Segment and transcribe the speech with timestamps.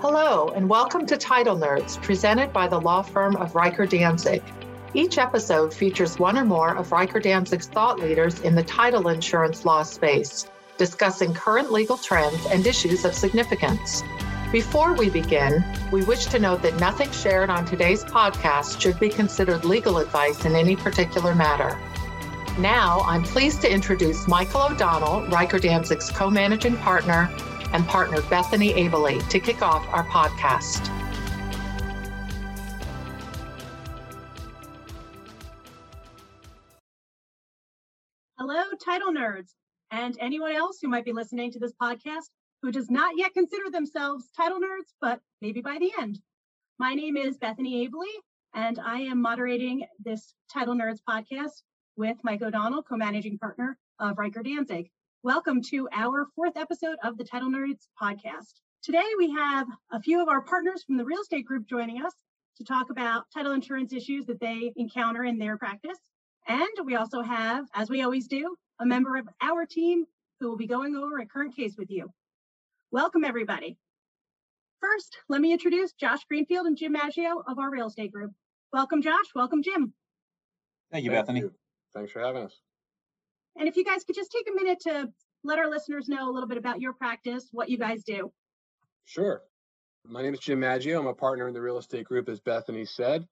[0.00, 4.42] Hello, and welcome to Title Nerds, presented by the law firm of Riker Danzig.
[4.94, 9.66] Each episode features one or more of Riker Danzig's thought leaders in the title insurance
[9.66, 10.48] law space,
[10.78, 14.02] discussing current legal trends and issues of significance.
[14.50, 15.62] Before we begin,
[15.92, 20.46] we wish to note that nothing shared on today's podcast should be considered legal advice
[20.46, 21.78] in any particular matter.
[22.58, 27.30] Now, I'm pleased to introduce Michael O'Donnell, Riker Danzig's co managing partner,
[27.72, 30.88] and partner Bethany Abely to kick off our podcast.
[38.38, 39.50] Hello, title nerds,
[39.90, 42.30] and anyone else who might be listening to this podcast
[42.62, 46.20] who does not yet consider themselves title nerds, but maybe by the end.
[46.78, 48.10] My name is Bethany Abely,
[48.54, 51.62] and I am moderating this Title Nerds podcast
[51.96, 54.90] with Mike O'Donnell, co managing partner of Riker Danzig.
[55.22, 58.54] Welcome to our fourth episode of the Title Nerds podcast.
[58.82, 62.14] Today we have a few of our partners from the real estate group joining us
[62.56, 65.98] to talk about title insurance issues that they encounter in their practice.
[66.48, 70.06] And we also have, as we always do, a member of our team
[70.40, 72.10] who will be going over a current case with you.
[72.90, 73.76] Welcome, everybody.
[74.80, 78.32] First, let me introduce Josh Greenfield and Jim Maggio of our real estate group.
[78.72, 79.26] Welcome, Josh.
[79.34, 79.92] Welcome, Jim.
[80.90, 81.40] Thank you, Bethany.
[81.40, 81.52] you.
[81.92, 82.58] Thanks for having us.
[83.56, 85.08] And if you guys could just take a minute to
[85.44, 88.32] let our listeners know a little bit about your practice, what you guys do.
[89.04, 89.42] Sure.
[90.06, 90.98] My name is Jim Maggio.
[90.98, 93.26] I'm a partner in the real estate group, as Bethany said.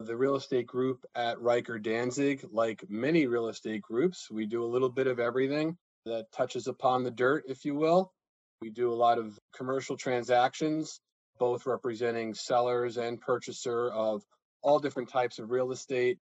[0.00, 4.66] The real estate group at Riker Danzig, like many real estate groups, we do a
[4.66, 8.12] little bit of everything that touches upon the dirt, if you will.
[8.60, 11.00] We do a lot of commercial transactions,
[11.38, 14.22] both representing sellers and purchaser of
[14.62, 16.18] all different types of real estate,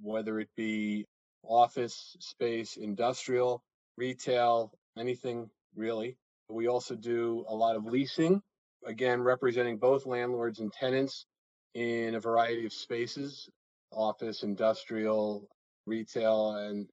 [0.00, 1.06] whether it be
[1.48, 3.62] office space, industrial,
[3.96, 6.16] retail, anything really.
[6.48, 8.40] We also do a lot of leasing,
[8.86, 11.26] again, representing both landlords and tenants
[11.74, 13.48] in a variety of spaces
[13.92, 15.48] office, industrial,
[15.86, 16.86] retail, and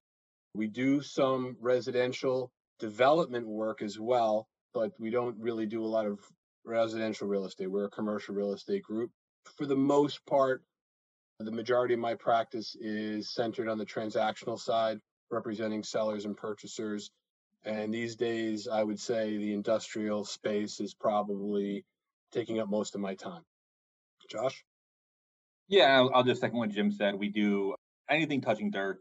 [0.54, 6.06] we do some residential development work as well, but we don't really do a lot
[6.06, 6.18] of
[6.64, 7.70] residential real estate.
[7.70, 9.10] We're a commercial real estate group.
[9.56, 10.62] For the most part,
[11.40, 15.00] the majority of my practice is centered on the transactional side,
[15.30, 17.10] representing sellers and purchasers.
[17.64, 21.84] And these days, I would say the industrial space is probably
[22.30, 23.42] taking up most of my time.
[24.30, 24.64] Josh?
[25.68, 27.14] Yeah, I'll, just second what Jim said.
[27.14, 27.74] We do
[28.08, 29.00] anything touching dirt,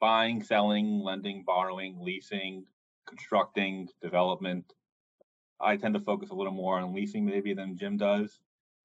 [0.00, 2.64] buying, selling, lending, borrowing, leasing,
[3.06, 4.72] constructing, development.
[5.60, 8.38] I tend to focus a little more on leasing maybe than Jim does.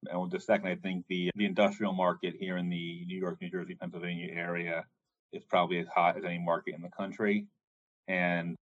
[0.06, 3.38] And with the second, I think the the industrial market here in the New York,
[3.40, 4.84] New Jersey, Pennsylvania area
[5.32, 7.46] is probably as hot as any market in the country,
[8.06, 8.54] and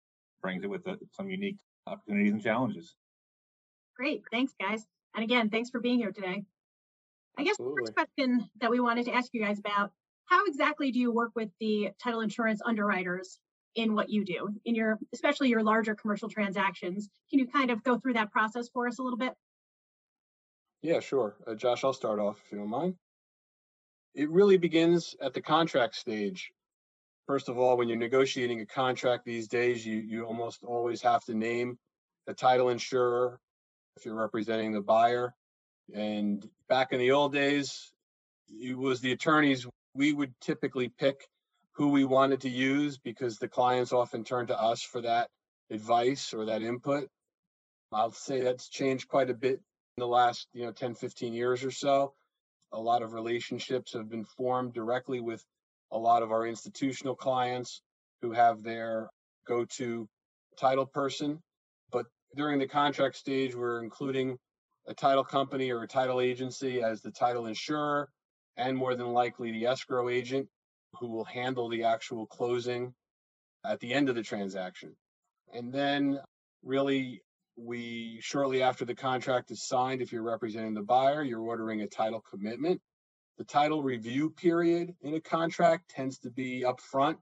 [0.40, 1.56] brings it with a, some unique
[1.86, 2.94] opportunities and challenges.
[3.96, 4.22] Great.
[4.30, 4.86] Thanks, guys.
[5.14, 6.44] And again, thanks for being here today.
[7.38, 9.90] I guess the first question that we wanted to ask you guys about
[10.26, 13.38] how exactly do you work with the title insurance underwriters
[13.74, 17.82] in what you do in your especially your larger commercial transactions can you kind of
[17.82, 19.32] go through that process for us a little bit
[20.84, 21.34] Yeah, sure.
[21.46, 22.96] Uh, Josh, I'll start off if you don't mind.
[24.14, 26.52] It really begins at the contract stage.
[27.26, 31.24] First of all, when you're negotiating a contract these days, you, you almost always have
[31.24, 31.78] to name
[32.26, 33.40] the title insurer
[33.96, 35.34] if you're representing the buyer.
[35.94, 37.90] And back in the old days,
[38.50, 41.26] it was the attorneys, we would typically pick
[41.76, 45.30] who we wanted to use because the clients often turn to us for that
[45.70, 47.08] advice or that input.
[47.90, 49.62] I'll say that's changed quite a bit
[49.96, 52.14] the last, you know, 10, 15 years or so.
[52.72, 55.44] A lot of relationships have been formed directly with
[55.92, 57.82] a lot of our institutional clients
[58.20, 59.08] who have their
[59.46, 60.08] go-to
[60.58, 61.40] title person.
[61.92, 62.06] But
[62.36, 64.36] during the contract stage, we're including
[64.88, 68.08] a title company or a title agency as the title insurer,
[68.56, 70.48] and more than likely the escrow agent
[70.98, 72.92] who will handle the actual closing
[73.64, 74.94] at the end of the transaction.
[75.52, 76.18] And then
[76.64, 77.22] really
[77.56, 81.86] we shortly after the contract is signed, if you're representing the buyer, you're ordering a
[81.86, 82.80] title commitment.
[83.38, 87.16] The title review period in a contract tends to be upfront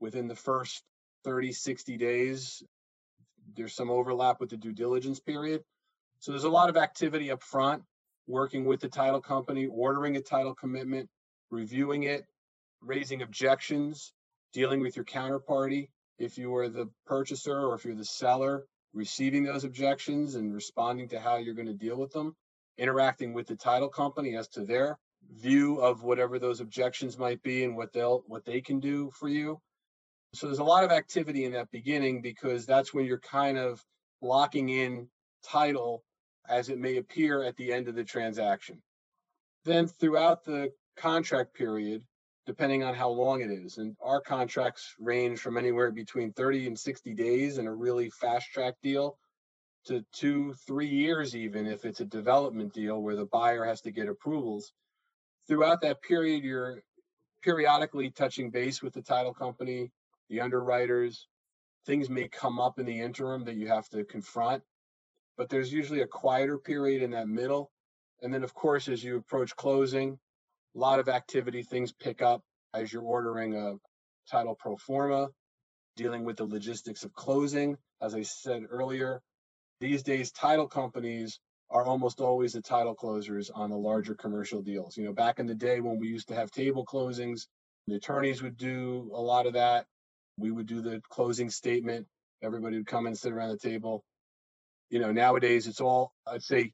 [0.00, 0.82] within the first
[1.24, 2.62] 30, 60 days.
[3.54, 5.62] There's some overlap with the due diligence period.
[6.18, 7.82] So there's a lot of activity up front,
[8.26, 11.08] working with the title company, ordering a title commitment,
[11.50, 12.24] reviewing it,
[12.80, 14.12] raising objections,
[14.52, 15.88] dealing with your counterparty.
[16.18, 18.64] If you are the purchaser or if you're the seller,
[18.96, 22.34] receiving those objections and responding to how you're going to deal with them,
[22.78, 24.98] interacting with the title company as to their
[25.30, 29.28] view of whatever those objections might be and what they'll what they can do for
[29.28, 29.60] you.
[30.32, 33.84] So there's a lot of activity in that beginning because that's when you're kind of
[34.22, 35.08] locking in
[35.44, 36.02] title
[36.48, 38.82] as it may appear at the end of the transaction.
[39.64, 42.02] Then throughout the contract period,
[42.46, 46.78] depending on how long it is, and our contracts range from anywhere between 30 and
[46.78, 49.18] 60 days in a really fast track deal
[49.86, 53.90] to two, three years, even if it's a development deal where the buyer has to
[53.90, 54.72] get approvals.
[55.48, 56.82] Throughout that period, you're
[57.42, 59.90] periodically touching base with the title company,
[60.28, 61.28] the underwriters.
[61.84, 64.62] Things may come up in the interim that you have to confront,
[65.36, 67.70] but there's usually a quieter period in that middle.
[68.22, 70.18] And then, of course, as you approach closing,
[70.76, 72.42] a lot of activity, things pick up
[72.74, 73.74] as you're ordering a
[74.30, 75.28] title pro forma,
[75.96, 77.76] dealing with the logistics of closing.
[78.02, 79.22] As I said earlier,
[79.80, 81.40] these days, title companies
[81.70, 84.96] are almost always the title closers on the larger commercial deals.
[84.96, 87.46] You know, back in the day when we used to have table closings,
[87.86, 89.86] the attorneys would do a lot of that.
[90.38, 92.06] We would do the closing statement.
[92.42, 94.04] Everybody would come and sit around the table.
[94.90, 96.72] You know, nowadays it's all, I'd say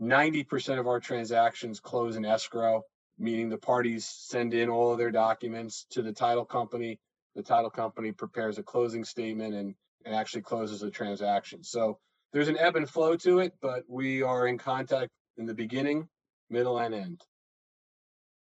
[0.00, 2.82] 90% of our transactions close in escrow,
[3.18, 6.98] meaning the parties send in all of their documents to the title company.
[7.34, 9.74] The title company prepares a closing statement and,
[10.04, 11.62] and actually closes the transaction.
[11.62, 11.98] So
[12.32, 16.08] there's an ebb and flow to it, but we are in contact in the beginning,
[16.50, 17.22] middle, and end.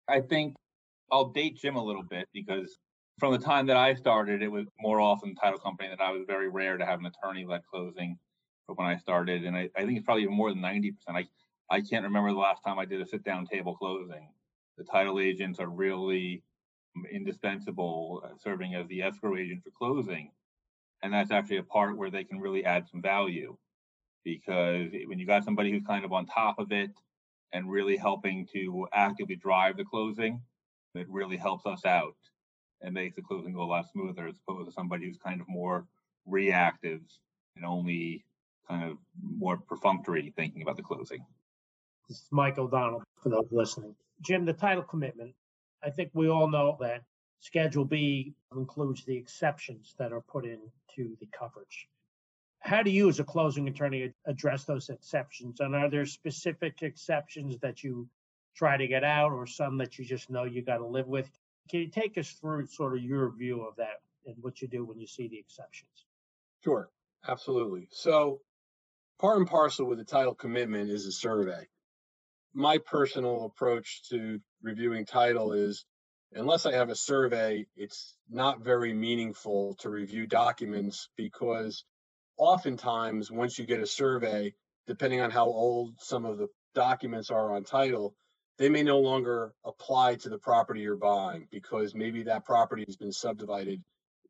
[0.09, 0.57] I think
[1.11, 2.79] I'll date Jim a little bit because
[3.19, 6.25] from the time that I started, it was more often title company that I was
[6.27, 8.19] very rare to have an attorney led closing
[8.67, 9.45] when I started.
[9.45, 10.93] And I, I think it's probably more than 90%.
[11.09, 11.27] I,
[11.71, 14.29] I can't remember the last time I did a sit down table closing.
[14.79, 16.43] The title agents are really
[17.11, 20.31] indispensable uh, serving as the escrow agent for closing.
[21.03, 23.57] And that's actually a part where they can really add some value
[24.25, 26.91] because when you got somebody who's kind of on top of it
[27.53, 30.41] and really helping to actively drive the closing,
[30.95, 32.17] it really helps us out
[32.83, 35.49] and makes the closing go a lot smoother as opposed to somebody who's kind of
[35.49, 35.87] more
[36.27, 37.01] reactive
[37.55, 38.25] and only
[38.69, 41.25] kind of more perfunctory thinking about the closing.
[42.09, 43.95] This is Mike O'Donnell for those listening.
[44.21, 45.35] Jim, the title commitment,
[45.83, 47.03] I think we all know that
[47.41, 51.89] Schedule B includes the exceptions that are put into the coverage.
[52.61, 55.61] How do you, as a closing attorney, address those exceptions?
[55.61, 58.09] And are there specific exceptions that you
[58.57, 61.31] try to get out or some that you just know you got to live with?
[61.71, 64.85] Can you take us through sort of your view of that and what you do
[64.85, 66.07] when you see the exceptions?
[66.65, 66.91] Sure,
[67.29, 67.89] absolutely.
[67.93, 68.41] So,
[69.21, 71.69] part and parcel with the title commitment is a survey.
[72.57, 75.85] My personal approach to reviewing title is
[76.33, 81.85] unless I have a survey, it's not very meaningful to review documents because
[82.39, 84.55] oftentimes once you get a survey
[84.87, 88.15] depending on how old some of the documents are on title
[88.57, 92.97] they may no longer apply to the property you're buying because maybe that property has
[92.97, 93.83] been subdivided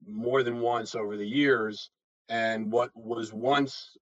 [0.05, 1.91] more than once over the years
[2.29, 3.97] and what was once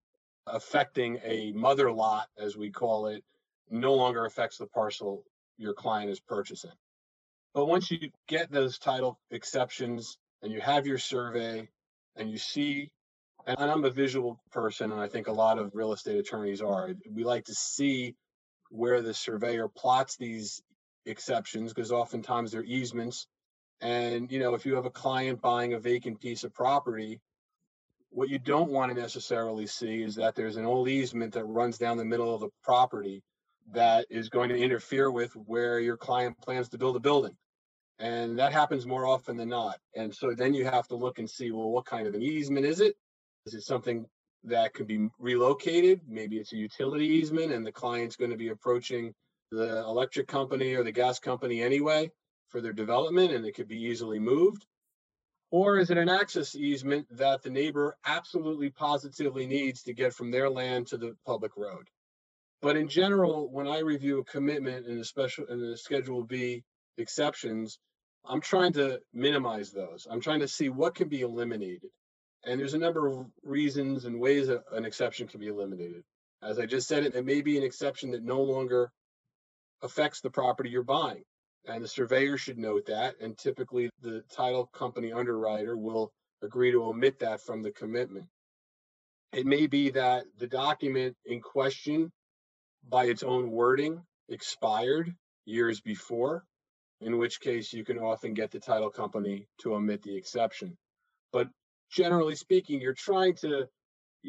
[0.47, 3.23] affecting a mother lot as we call it
[3.71, 5.25] no longer affects the parcel
[5.57, 6.71] your client is purchasing
[7.55, 11.69] but once you get those title exceptions and you have your survey
[12.17, 12.91] and you see
[13.47, 16.91] and I'm a visual person, and I think a lot of real estate attorneys are.
[17.11, 18.15] We like to see
[18.71, 20.63] where the surveyor plots these
[21.07, 23.27] exceptions because oftentimes they're easements.
[23.81, 27.21] And you know, if you have a client buying a vacant piece of property,
[28.11, 31.77] what you don't want to necessarily see is that there's an old easement that runs
[31.77, 33.23] down the middle of the property
[33.73, 37.37] that is going to interfere with where your client plans to build a building.
[37.99, 39.79] And that happens more often than not.
[39.95, 42.67] And so then you have to look and see, well, what kind of an easement
[42.67, 42.97] is it?
[43.47, 44.07] Is it something
[44.45, 46.01] that could be relocated?
[46.09, 49.15] Maybe it's a utility easement and the client's going to be approaching
[49.51, 52.11] the electric company or the gas company anyway
[52.49, 54.67] for their development and it could be easily moved.
[55.51, 60.33] Or is it an access easement that the neighbor absolutely positively needs to get from
[60.33, 61.89] their land to the public road?
[62.65, 66.65] But in general, when I review a commitment and the special the Schedule B
[66.97, 67.79] exceptions,
[68.25, 70.07] I'm trying to minimize those.
[70.11, 71.91] I'm trying to see what can be eliminated.
[72.43, 76.05] And there's a number of reasons and ways that an exception can be eliminated.
[76.43, 78.91] As I just said, it may be an exception that no longer
[79.83, 81.25] affects the property you're buying.
[81.67, 83.21] And the surveyor should note that.
[83.21, 88.25] And typically, the title company underwriter will agree to omit that from the commitment.
[89.35, 92.11] It may be that the document in question,
[92.89, 95.15] by its own wording, expired
[95.45, 96.45] years before,
[97.01, 100.77] in which case you can often get the title company to omit the exception.
[101.33, 101.49] But
[101.91, 103.67] generally speaking, you're trying to,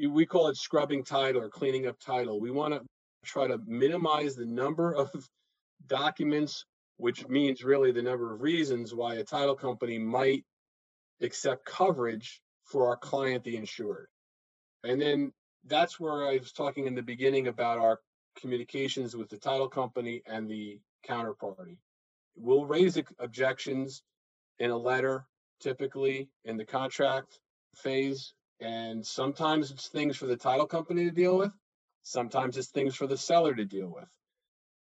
[0.10, 2.40] we call it scrubbing title or cleaning up title.
[2.40, 2.82] We want to
[3.24, 5.10] try to minimize the number of
[5.88, 6.66] documents,
[6.98, 10.44] which means really the number of reasons why a title company might
[11.22, 14.08] accept coverage for our client, the insured.
[14.84, 15.32] And then
[15.66, 18.00] that's where I was talking in the beginning about our
[18.39, 21.77] communications with the title company and the counterparty.
[22.36, 24.04] We'll raise objections
[24.60, 25.25] in a letter,
[25.60, 27.39] typically in the contract
[27.75, 28.34] phase.
[28.60, 31.51] And sometimes it's things for the title company to deal with,
[32.04, 34.08] sometimes it's things for the seller to deal with.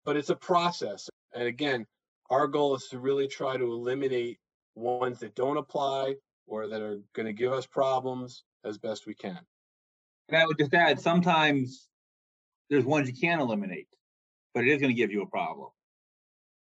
[0.04, 1.10] But it's a process.
[1.34, 1.86] And again,
[2.30, 4.40] our goal is to really try to eliminate
[4.76, 6.16] ones that don't apply
[6.48, 9.40] or that are going to give us problems as best we can.
[10.30, 11.88] And I would just add sometimes
[12.70, 13.88] there's ones you can't eliminate,
[14.54, 15.70] but it is going to give you a problem.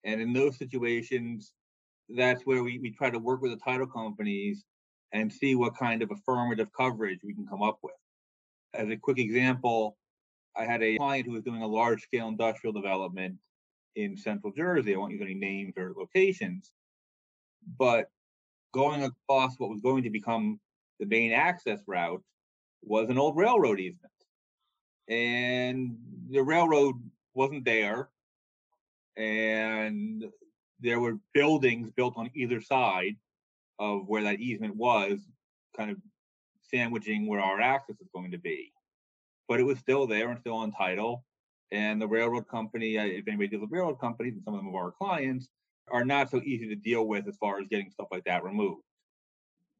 [0.04, 1.54] And in those situations,
[2.10, 4.64] that's where we, we try to work with the title companies
[5.12, 7.94] and see what kind of affirmative coverage we can come up with.
[8.74, 9.98] As a quick example,
[10.56, 13.36] I had a client who was doing a large scale industrial development
[13.96, 14.94] in central Jersey.
[14.94, 16.72] I won't use any names or locations,
[17.80, 18.10] but
[18.74, 20.60] going across what was going to become
[21.00, 22.22] the main access route
[22.84, 24.12] was an old railroad easement.
[25.10, 25.98] And
[26.30, 26.96] the railroad
[27.34, 28.10] wasn't there.
[29.16, 30.26] And
[30.80, 33.16] there were buildings built on either side
[33.80, 35.20] of where that easement was,
[35.76, 35.98] kind of
[36.62, 38.72] sandwiching where our access is going to be.
[39.48, 41.24] But it was still there and still on title.
[41.72, 44.74] And the railroad company, uh, if anybody deals with railroad companies, and some of them
[44.76, 45.50] are our clients,
[45.90, 48.84] are not so easy to deal with as far as getting stuff like that removed.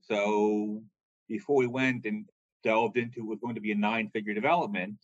[0.02, 0.82] So
[1.28, 2.26] before we went and
[2.64, 4.96] delved into it was going to be a nine-figure development,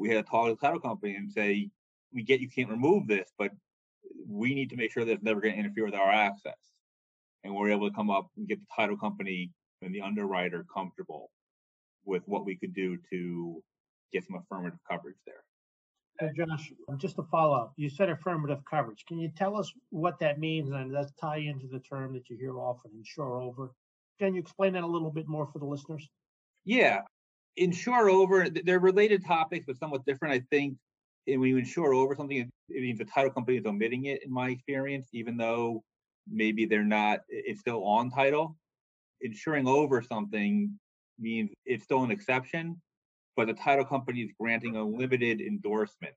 [0.00, 1.68] we had to talk to the title company and say,
[2.12, 3.50] we get you can't remove this, but
[4.26, 6.56] we need to make sure that it's never going to interfere with our access.
[7.44, 9.50] And we're able to come up and get the title company
[9.82, 11.30] and the underwriter comfortable
[12.06, 13.62] with what we could do to
[14.10, 15.44] get some affirmative coverage there.
[16.18, 19.04] Hey, Josh, just a follow up, you said affirmative coverage.
[19.06, 20.70] Can you tell us what that means?
[20.70, 23.72] And let's tie into the term that you hear often, insure over.
[24.18, 26.08] Can you explain that a little bit more for the listeners?
[26.64, 27.02] Yeah,
[27.56, 28.48] insure over.
[28.48, 30.34] They're related topics, but somewhat different.
[30.34, 30.76] I think
[31.26, 34.24] and when you insure over something, it means the title company is omitting it.
[34.24, 35.82] In my experience, even though
[36.28, 38.56] maybe they're not, it's still on title.
[39.20, 40.78] Insuring over something
[41.18, 42.80] means it's still an exception,
[43.36, 46.14] but the title company is granting a limited endorsement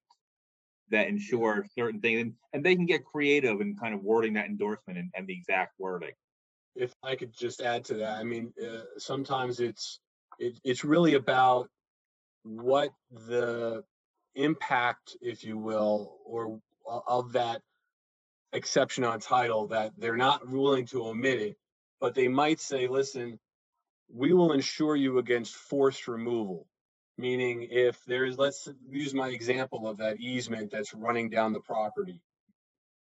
[0.89, 4.45] that ensures certain things, and, and they can get creative in kind of wording that
[4.45, 6.11] endorsement and, and the exact wording
[6.75, 9.99] if I could just add to that, I mean, uh, sometimes it's
[10.39, 11.69] it, it's really about
[12.43, 13.83] what the
[14.35, 16.59] impact, if you will, or
[17.07, 17.61] of that
[18.51, 21.57] exception on title that they're not willing to omit it,
[21.99, 23.39] but they might say, listen,
[24.13, 26.67] we will insure you against forced removal.
[27.17, 32.19] Meaning, if there's, let's use my example of that easement that's running down the property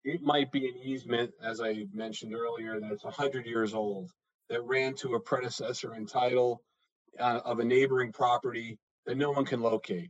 [0.03, 4.11] it might be an easement, as I mentioned earlier, that's 100 years old
[4.49, 6.61] that ran to a predecessor in title
[7.19, 10.09] uh, of a neighboring property that no one can locate.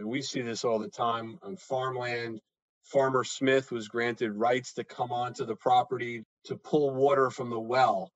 [0.00, 2.40] We see this all the time on farmland.
[2.84, 7.60] Farmer Smith was granted rights to come onto the property to pull water from the
[7.60, 8.10] well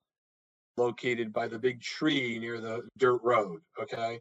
[0.76, 3.60] located by the big tree near the dirt road.
[3.80, 4.20] Okay.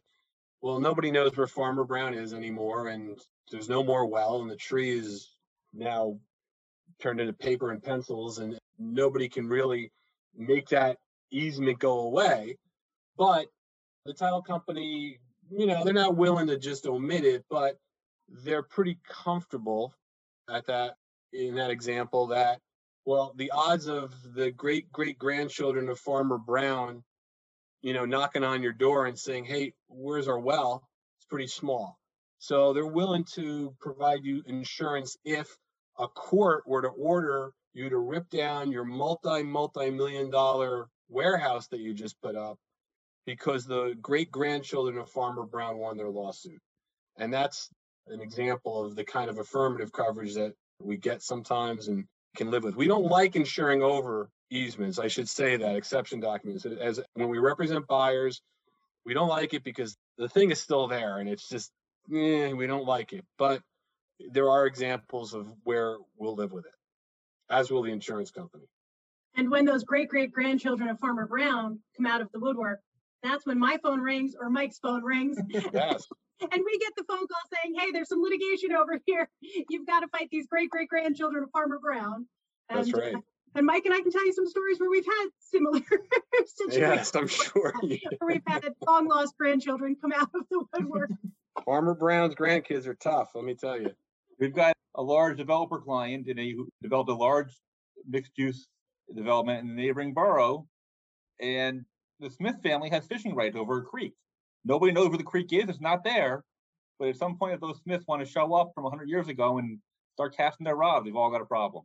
[0.62, 3.18] Well, nobody knows where Farmer Brown is anymore, and
[3.50, 5.36] there's no more well, and the tree is
[5.74, 6.18] now
[7.00, 9.92] turned into paper and pencils, and nobody can really
[10.36, 10.96] make that
[11.30, 12.56] easement go away.
[13.16, 13.46] But
[14.04, 15.18] the title company,
[15.50, 17.78] you know, they're not willing to just omit it, but
[18.28, 19.94] they're pretty comfortable
[20.50, 20.94] at that
[21.32, 22.60] in that example that
[23.04, 27.02] well the odds of the great great grandchildren of farmer brown
[27.82, 30.88] you know knocking on your door and saying hey where's our well?
[31.18, 31.98] It's pretty small.
[32.38, 35.48] So they're willing to provide you insurance if
[35.98, 41.68] a court were to order you to rip down your multi multi million dollar warehouse
[41.68, 42.58] that you just put up
[43.26, 46.60] because the great grandchildren of Farmer Brown won their lawsuit.
[47.18, 47.68] And that's
[48.06, 52.04] an example of the kind of affirmative coverage that we get sometimes and
[52.36, 52.76] can live with.
[52.76, 54.98] We don't like insuring over easements.
[54.98, 58.40] I should say that exception documents as when we represent buyers,
[59.04, 61.70] we don't like it because the thing is still there and it's just
[62.14, 63.24] eh, we don't like it.
[63.38, 63.62] But
[64.30, 66.72] there are examples of where we'll live with it,
[67.50, 68.64] as will the insurance company.
[69.36, 72.80] And when those great great grandchildren of Farmer Brown come out of the woodwork,
[73.26, 75.38] that's when my phone rings or Mike's phone rings.
[75.48, 76.06] yes.
[76.40, 79.28] and we get the phone call saying, hey, there's some litigation over here.
[79.40, 82.26] You've got to fight these great great grandchildren of Farmer Brown.
[82.68, 83.14] And, that's right.
[83.14, 83.20] Uh,
[83.54, 85.80] and Mike and I can tell you some stories where we've had similar
[86.46, 86.76] situations.
[86.76, 87.72] Yes, I'm sure.
[87.80, 91.10] where we've had long lost grandchildren come out of the woodwork.
[91.64, 93.92] Farmer Brown's grandkids are tough, let me tell you.
[94.38, 97.56] We've got a large developer client and who developed a large
[98.06, 98.66] mixed use
[99.14, 100.66] development in the neighboring borough.
[101.40, 101.86] And
[102.20, 104.14] the Smith family has fishing rights over a creek.
[104.64, 105.68] nobody knows where the creek is.
[105.68, 106.44] It's not there.
[106.98, 109.58] But at some point, if those Smiths want to show up from 100 years ago
[109.58, 109.78] and
[110.14, 111.84] start casting their rods, they've all got a problem.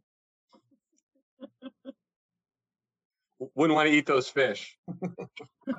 [3.56, 4.78] Wouldn't want to eat those fish.
[4.88, 5.74] A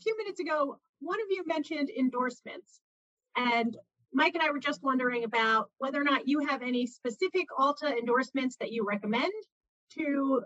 [0.00, 2.80] few minutes ago, one of you mentioned endorsements.
[3.36, 3.76] And
[4.12, 7.96] Mike and I were just wondering about whether or not you have any specific ALTA
[7.96, 9.32] endorsements that you recommend
[9.98, 10.42] to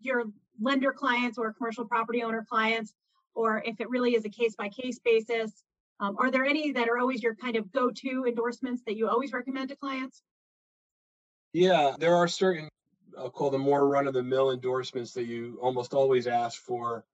[0.00, 0.24] your
[0.60, 2.92] lender clients or commercial property owner clients,
[3.34, 5.64] or if it really is a case by case basis.
[6.00, 9.08] Um, are there any that are always your kind of go to endorsements that you
[9.08, 10.22] always recommend to clients?
[11.52, 12.68] Yeah, there are certain,
[13.18, 17.04] I'll call them more run of the mill endorsements that you almost always ask for.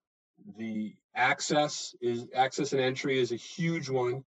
[0.58, 4.22] The access is access and entry is a huge one.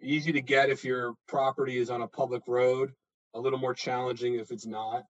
[0.00, 2.92] Easy to get if your property is on a public road,
[3.34, 5.04] a little more challenging if it's not.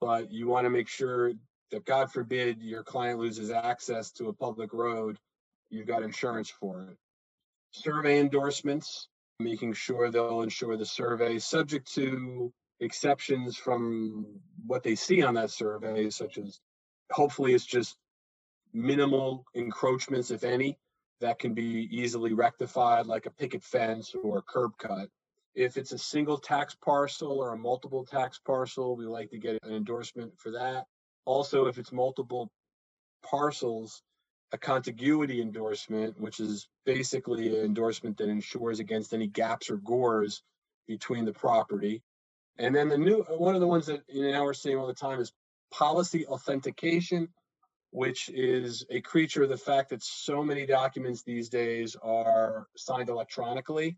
[0.00, 1.32] But you want to make sure
[1.72, 5.18] that God forbid your client loses access to a public road,
[5.70, 6.96] you've got insurance for it.
[7.72, 9.08] Survey endorsements,
[9.40, 14.26] making sure they'll insure the survey subject to exceptions from
[14.66, 16.60] what they see on that survey, such as
[17.10, 17.96] hopefully it's just
[18.72, 20.78] minimal encroachments, if any,
[21.20, 25.08] that can be easily rectified, like a picket fence or a curb cut.
[25.54, 29.58] If it's a single tax parcel or a multiple tax parcel, we like to get
[29.62, 30.86] an endorsement for that.
[31.24, 32.50] Also, if it's multiple
[33.28, 34.02] parcels,
[34.52, 40.42] a contiguity endorsement, which is basically an endorsement that ensures against any gaps or gores
[40.86, 42.02] between the property.
[42.58, 44.94] And then the new one of the ones that you know we're seeing all the
[44.94, 45.32] time is
[45.72, 47.28] policy authentication,
[47.90, 53.08] which is a creature of the fact that so many documents these days are signed
[53.08, 53.96] electronically.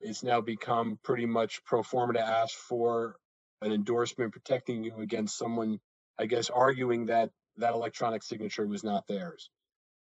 [0.00, 3.16] It's now become pretty much pro forma to ask for
[3.62, 5.78] an endorsement protecting you against someone,
[6.18, 9.50] I guess, arguing that that electronic signature was not theirs.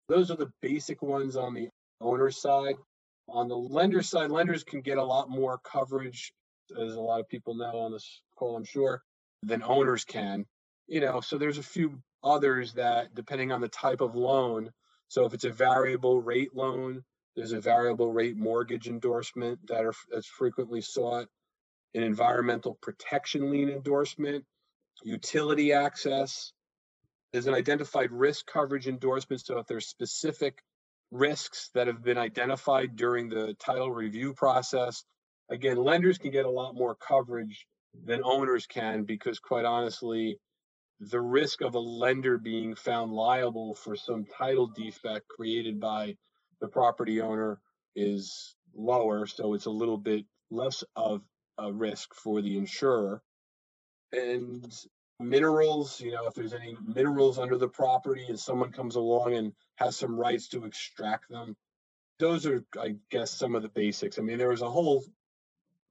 [0.08, 1.68] Those are the basic ones on the
[2.00, 2.76] owner side.
[3.28, 6.32] On the lender side, lenders can get a lot more coverage,
[6.78, 9.02] as a lot of people know on this call, I'm sure,
[9.42, 10.44] than owners can.
[10.86, 14.70] You know, so there's a few others that, depending on the type of loan,
[15.08, 17.02] so if it's a variable rate loan,
[17.36, 21.26] there's a variable rate mortgage endorsement that are that's frequently sought,
[21.94, 24.44] an environmental protection lien endorsement,
[25.02, 26.52] utility access,
[27.32, 29.44] there's an identified risk coverage endorsement.
[29.44, 30.62] So if there's specific
[31.10, 35.04] risks that have been identified during the title review process,
[35.50, 37.66] again, lenders can get a lot more coverage
[38.04, 40.38] than owners can because quite honestly,
[41.00, 46.16] the risk of a lender being found liable for some title defect created by
[46.60, 47.60] the property owner
[47.96, 49.26] is lower.
[49.26, 51.22] So it's a little bit less of
[51.58, 53.22] a risk for the insurer.
[54.16, 54.72] And
[55.20, 59.52] minerals, you know, if there's any minerals under the property and someone comes along and
[59.76, 61.56] has some rights to extract them.
[62.18, 64.18] Those are, I guess, some of the basics.
[64.18, 65.04] I mean, there was a whole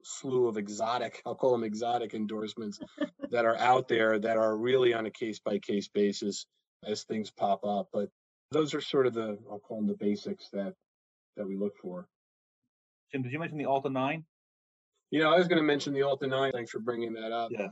[0.02, 2.78] slew of exotic, I'll call them exotic endorsements
[3.30, 6.46] that are out there that are really on a case by case basis
[6.86, 7.88] as things pop up.
[7.92, 8.08] But
[8.50, 10.74] those are sort of the, I'll call them the basics that
[11.36, 12.06] that we look for.
[13.12, 14.24] Jim, did you mention the ALTA 9?
[15.10, 16.52] You know, I was going to mention the ALTA 9.
[16.52, 17.50] Thanks for bringing that up.
[17.52, 17.68] Yeah.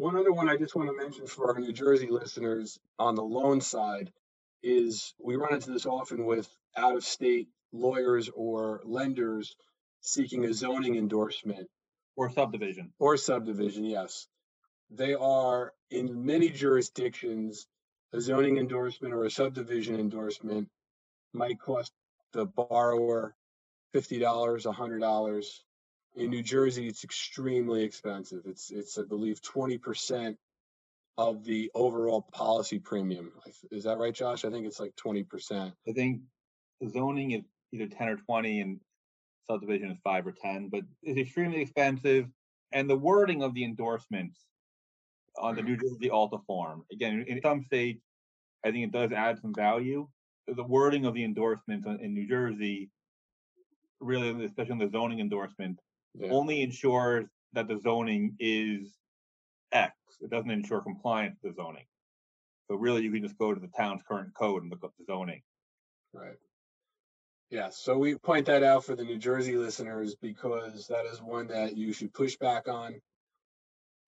[0.00, 3.22] One other one I just want to mention for our New Jersey listeners on the
[3.22, 4.10] loan side
[4.62, 9.54] is we run into this often with out of state lawyers or lenders
[10.00, 11.68] seeking a zoning endorsement
[12.16, 12.94] or subdivision.
[12.98, 14.26] Or subdivision, yes.
[14.90, 17.66] They are in many jurisdictions,
[18.14, 20.70] a zoning endorsement or a subdivision endorsement
[21.34, 21.92] might cost
[22.32, 23.34] the borrower
[23.94, 25.44] $50, $100
[26.16, 28.42] in New Jersey, it's extremely expensive.
[28.44, 30.36] It's it's I believe twenty percent
[31.18, 33.32] of the overall policy premium.
[33.70, 34.44] Is that right, Josh?
[34.44, 35.74] I think it's like twenty percent.
[35.88, 36.22] I think
[36.88, 37.42] zoning is
[37.72, 38.80] either ten or twenty, and
[39.48, 40.68] subdivision is five or ten.
[40.68, 42.26] But it's extremely expensive,
[42.72, 44.38] and the wording of the endorsements
[45.38, 45.70] on the mm-hmm.
[45.70, 46.84] New Jersey ALTA form.
[46.92, 48.02] Again, in some states,
[48.64, 50.08] I think it does add some value.
[50.48, 52.90] The wording of the endorsements in New Jersey,
[54.00, 55.78] really, especially in the zoning endorsement,
[56.14, 56.30] yeah.
[56.30, 58.96] only ensures that the zoning is
[59.72, 59.94] X.
[60.20, 61.84] It doesn't ensure compliance with the zoning.
[62.68, 65.04] So really, you can just go to the town's current code and look up the
[65.04, 65.42] zoning.
[66.12, 66.36] Right.
[67.50, 71.48] Yeah, so we point that out for the New Jersey listeners because that is one
[71.48, 73.00] that you should push back on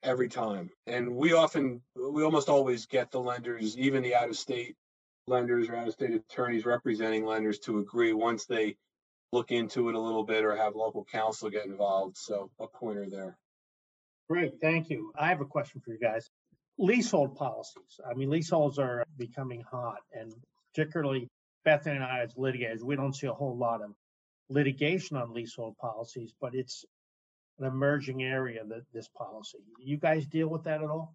[0.04, 0.70] every time.
[0.86, 4.76] And we often, we almost always get the lenders, even the out of state
[5.26, 8.76] lenders or out of state attorneys representing lenders to agree once they
[9.32, 12.16] look into it a little bit or have local counsel get involved.
[12.16, 13.36] So a pointer there.
[14.28, 15.12] Great, thank you.
[15.18, 16.28] I have a question for you guys.
[16.78, 18.00] Leasehold policies.
[18.08, 20.32] I mean, leaseholds are becoming hot, and
[20.74, 21.28] particularly
[21.64, 23.90] Bethany and I as litigators, we don't see a whole lot of
[24.48, 26.84] litigation on leasehold policies, but it's
[27.58, 29.58] an emerging area that this policy.
[29.78, 31.14] You guys deal with that at all?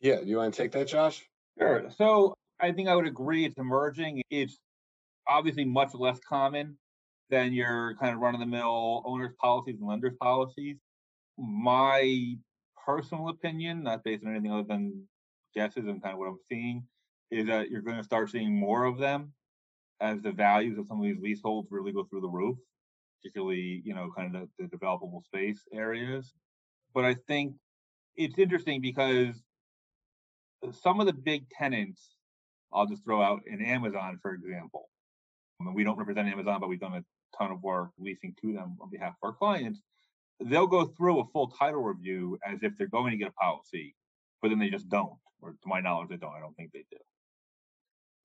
[0.00, 1.24] Yeah, do you want to take that, Josh?
[1.58, 1.90] Sure.
[1.96, 4.22] So I think I would agree it's emerging.
[4.30, 4.58] It's
[5.28, 6.76] obviously much less common
[7.30, 10.76] than your kind of run of the mill owners policies and lenders policies.
[11.38, 12.34] My
[12.86, 15.08] personal opinion, not based on anything other than
[15.54, 16.84] guesses and kind of what I'm seeing,
[17.30, 19.32] is that you're going to start seeing more of them
[20.00, 22.58] as the values of some of these leaseholds really go through the roof,
[23.20, 26.32] particularly, you know, kind of the, the developable space areas.
[26.94, 27.54] But I think
[28.16, 29.34] it's interesting because
[30.72, 32.10] some of the big tenants,
[32.72, 34.88] I'll just throw out in Amazon, for example.
[35.64, 37.04] I mean, we don't represent Amazon, but we've done a
[37.36, 39.80] ton of work leasing to them on behalf of our clients.
[40.40, 43.94] They'll go through a full title review as if they're going to get a policy,
[44.42, 45.14] but then they just don't.
[45.40, 46.34] Or to my knowledge, they don't.
[46.34, 46.98] I don't think they do.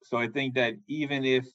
[0.03, 1.45] So I think that even if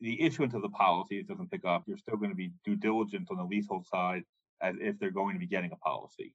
[0.00, 3.28] the issuance of the policies doesn't pick up, you're still going to be due diligence
[3.30, 4.22] on the leasehold side
[4.60, 6.34] as if they're going to be getting a policy.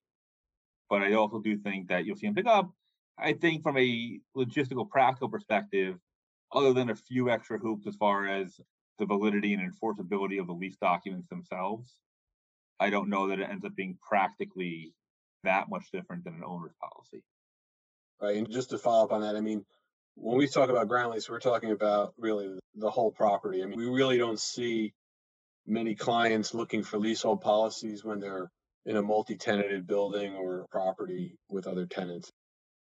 [0.89, 2.71] But I also do think that you'll see them pick up.
[3.17, 5.97] I think from a logistical, practical perspective,
[6.51, 8.59] other than a few extra hoops as far as
[8.99, 11.95] the validity and enforceability of the lease documents themselves,
[12.79, 14.93] I don't know that it ends up being practically
[15.43, 17.23] that much different than an owner's policy.
[18.21, 18.37] Right.
[18.37, 19.65] And just to follow up on that, I mean,
[20.15, 23.63] when we talk about ground lease, we're talking about really the whole property.
[23.63, 24.93] I mean, we really don't see
[25.65, 28.51] many clients looking for leasehold policies when they're
[28.85, 32.29] in a multi-tenanted building or property with other tenants.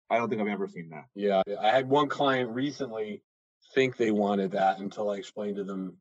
[0.09, 1.05] I don't think I've ever seen that.
[1.15, 3.23] Yeah, I had one client recently
[3.75, 5.97] think they wanted that until I explained to them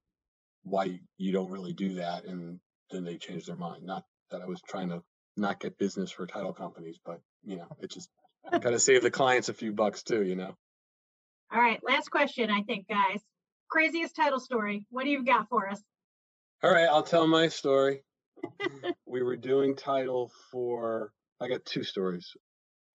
[0.64, 2.60] why you don't really do that, and
[2.92, 3.84] then they changed their mind.
[3.84, 5.02] Not that I was trying to
[5.38, 8.10] not get business for title companies, but you know, it just
[8.52, 10.56] got to save the clients a few bucks too, you know.
[11.52, 13.22] All right, last question, I think, guys.
[13.70, 14.86] Craziest title story.
[14.90, 15.82] What do you got for us?
[16.64, 18.04] All right, I'll tell my story.
[19.06, 22.36] we were doing title for, I got two stories.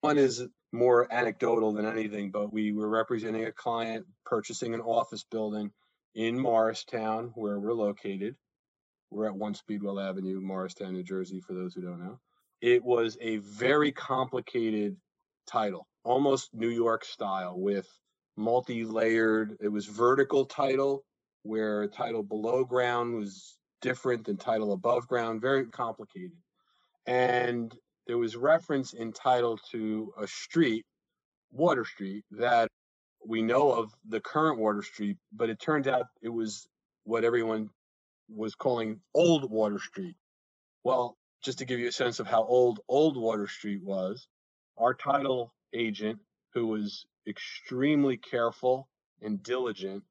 [0.05, 5.25] One is more anecdotal than anything, but we were representing a client purchasing an office
[5.25, 5.71] building
[6.15, 8.37] in Morristown, where we're located.
[9.11, 12.21] We're at One Speedwell Avenue, Morristown, New Jersey, for those who don't know.
[12.61, 14.95] It was a very complicated
[15.47, 17.89] title, almost New York style, with
[18.37, 19.57] multi-layered.
[19.59, 21.03] It was vertical title,
[21.45, 25.41] where title below ground was different than title above ground.
[25.41, 26.37] Very complicated,
[27.07, 27.75] and
[28.07, 30.85] there was reference in title to a street,
[31.51, 32.69] Water Street, that
[33.27, 36.67] we know of the current Water Street, but it turned out it was
[37.05, 37.71] what everyone
[38.29, 40.17] was calling Old Water Street.
[40.83, 44.27] Well, just to give you a sense of how old Old Water Street was,
[44.77, 46.19] our title agent,
[46.53, 48.89] who was extremely careful
[49.23, 50.03] and diligent,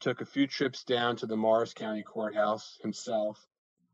[0.00, 3.46] took a few trips down to the Morris County Courthouse himself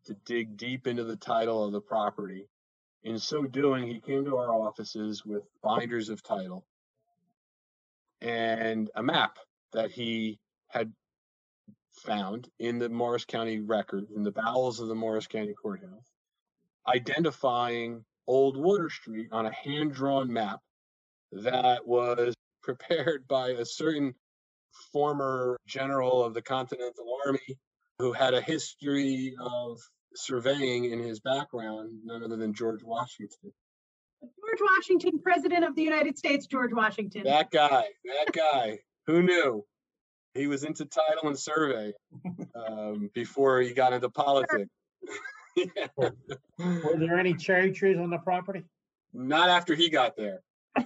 [0.07, 2.49] to dig deep into the title of the property.
[3.05, 6.65] In so doing, he came to our offices with binders of title
[8.21, 9.39] and a map
[9.73, 10.39] that he
[10.69, 10.93] had
[11.93, 16.13] found in the Morris County record, in the bowels of the Morris County Courthouse,
[16.87, 20.61] identifying Old Water Street on a hand drawn map
[21.33, 24.15] that was prepared by a certain
[24.93, 27.59] former general of the Continental Army
[27.99, 29.81] who had a history of
[30.15, 33.53] surveying in his background, none other than George Washington.
[34.21, 37.25] George Washington, President of the United States, George Washington.
[37.25, 38.79] That guy, that guy.
[39.07, 39.65] Who knew?
[40.35, 41.93] He was into title and survey
[42.55, 44.71] um, before he got into politics.
[45.57, 45.89] yeah.
[45.99, 48.63] Were there any cherry trees on the property?
[49.13, 50.41] Not after he got there.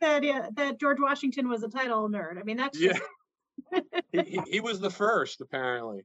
[0.00, 2.40] that yeah, that George Washington was a title nerd.
[2.40, 2.98] I mean, that's yeah.
[4.10, 6.04] he, he, he was the first, apparently.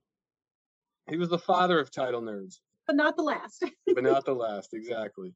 [1.10, 2.56] He was the father of title nerds,
[2.88, 3.64] but not the last.
[3.96, 5.34] but not the last, exactly.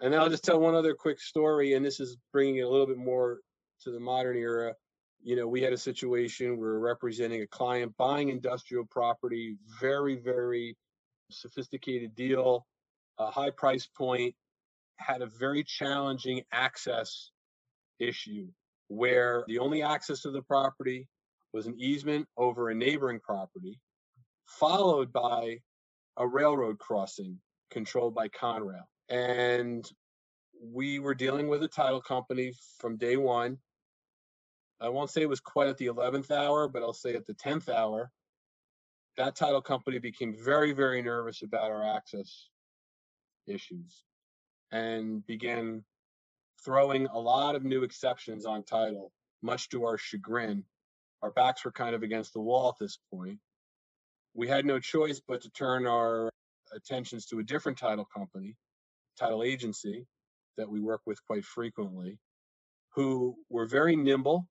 [0.00, 2.68] And then I'll just tell one other quick story, and this is bringing it a
[2.68, 3.40] little bit more
[3.82, 4.74] to the modern era.
[5.22, 10.16] You know, we had a situation where we're representing a client buying industrial property, very,
[10.16, 10.76] very
[11.30, 12.66] sophisticated deal,
[13.18, 14.34] a high price point,
[14.98, 17.30] had a very challenging access
[17.98, 18.46] issue
[18.88, 21.08] where the only access to the property
[21.52, 23.80] was an easement over a neighboring property,
[24.46, 25.58] followed by
[26.16, 27.38] a railroad crossing
[27.70, 28.86] controlled by Conrail.
[29.08, 29.88] And
[30.62, 33.58] we were dealing with a title company from day one.
[34.80, 37.34] I won't say it was quite at the 11th hour, but I'll say at the
[37.34, 38.10] 10th hour,
[39.16, 42.48] that title company became very, very nervous about our access
[43.46, 44.04] issues
[44.72, 45.82] and began
[46.64, 50.64] throwing a lot of new exceptions on title much to our chagrin.
[51.22, 53.38] Our backs were kind of against the wall at this point.
[54.36, 56.30] We had no choice but to turn our
[56.74, 58.54] attentions to a different title company,
[59.18, 60.06] title agency
[60.58, 62.18] that we work with quite frequently,
[62.94, 64.46] who were very nimble,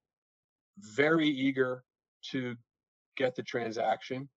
[0.80, 1.84] very eager
[2.32, 2.56] to
[3.16, 4.28] get the transaction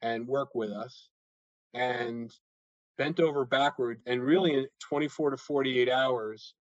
[0.00, 1.08] and work with us,
[1.72, 2.32] and
[2.96, 4.00] bent over backward.
[4.06, 6.54] And really, in 24 to 48 hours,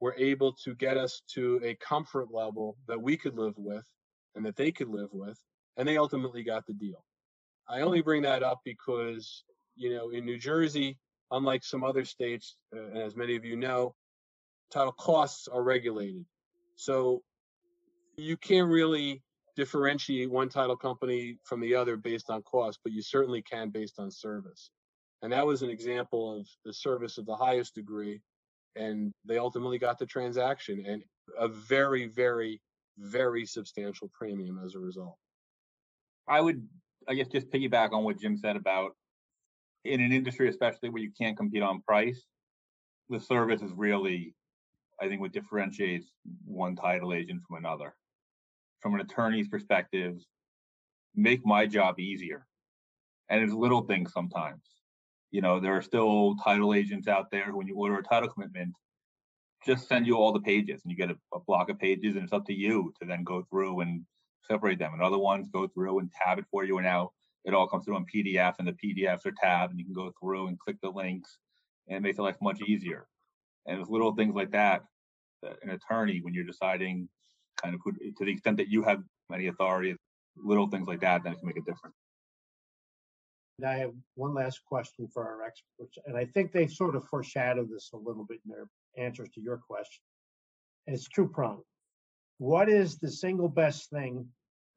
[0.00, 3.86] were able to get us to a comfort level that we could live with
[4.34, 5.38] and that they could live with.
[5.76, 7.04] And they ultimately got the deal.
[7.68, 9.44] I only bring that up because,
[9.76, 10.98] you know, in New Jersey,
[11.30, 13.94] unlike some other states, uh, and as many of you know,
[14.70, 16.24] title costs are regulated.
[16.76, 17.22] So
[18.16, 19.22] you can't really
[19.56, 23.98] differentiate one title company from the other based on cost, but you certainly can based
[23.98, 24.70] on service.
[25.22, 28.20] And that was an example of the service of the highest degree.
[28.76, 31.02] And they ultimately got the transaction and
[31.38, 32.60] a very, very,
[32.98, 35.16] very substantial premium as a result.
[36.28, 36.66] I would,
[37.08, 38.92] I guess, just piggyback on what Jim said about
[39.84, 42.22] in an industry, especially where you can't compete on price,
[43.08, 44.34] the service is really,
[45.00, 46.06] I think, what differentiates
[46.44, 47.94] one title agent from another.
[48.80, 50.18] From an attorney's perspective,
[51.14, 52.46] make my job easier.
[53.30, 54.62] And it's little things sometimes.
[55.30, 58.28] You know, there are still title agents out there who when you order a title
[58.28, 58.74] commitment,
[59.66, 62.24] just send you all the pages and you get a, a block of pages and
[62.24, 64.04] it's up to you to then go through and
[64.46, 64.92] separate them.
[64.92, 67.12] And other ones go through and tab it for you and now
[67.44, 70.12] it all comes through on PDF and the PDFs are tabbed and you can go
[70.20, 71.38] through and click the links
[71.88, 73.06] and it makes life much easier.
[73.66, 74.82] And it's little things like that,
[75.42, 77.08] that an attorney, when you're deciding
[77.62, 79.96] kind of who, to the extent that you have any authority,
[80.36, 81.96] little things like that, then it can make a difference.
[83.58, 87.04] And I have one last question for our experts, and I think they sort of
[87.08, 90.02] foreshadowed this a little bit in their answers to your question.
[90.86, 91.64] And it's two pronged.
[92.38, 94.26] What is the single best thing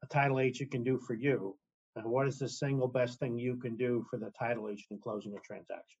[0.02, 1.56] a title agent can do for you?
[1.94, 4.98] And what is the single best thing you can do for the title agent in
[4.98, 5.98] closing a transaction?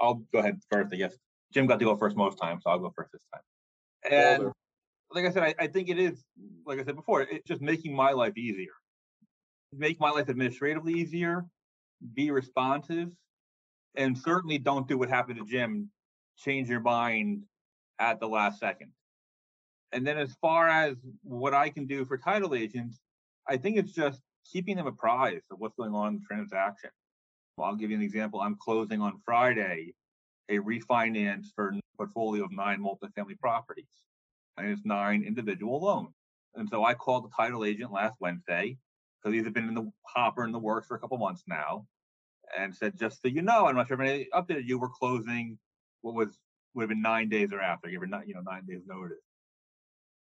[0.00, 1.14] I'll go ahead first, I guess.
[1.52, 3.42] Jim got to go first most times, so I'll go first this time.
[4.10, 4.52] And
[5.10, 6.24] like I said, I, I think it is,
[6.66, 8.72] like I said before, it's just making my life easier.
[9.72, 11.44] Make my life administratively easier,
[12.14, 13.10] be responsive,
[13.96, 15.90] and certainly don't do what happened to Jim,
[16.38, 17.42] change your mind
[17.98, 18.90] at the last second.
[19.94, 22.98] And then as far as what I can do for title agents,
[23.48, 26.90] I think it's just keeping them apprised of what's going on in the transaction.
[27.56, 28.40] Well, I'll give you an example.
[28.40, 29.94] I'm closing on Friday
[30.48, 33.86] a refinance for a portfolio of nine multifamily properties,
[34.56, 36.16] and it's nine individual loans.
[36.56, 38.76] And so I called the title agent last Wednesday
[39.22, 41.86] because these have been in the hopper in the works for a couple months now,
[42.58, 45.56] and said, just so you know, I'm not sure if I updated you, we're closing
[46.02, 46.36] what was
[46.74, 49.18] would have been nine days or after, nine, you know, nine days notice.